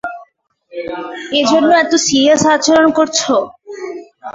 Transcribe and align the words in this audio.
এজন্য 1.39 1.69
এত 1.75 1.93
সিরিয়াস 2.05 2.43
আচরণ 2.55 2.87
করছ? 2.97 3.19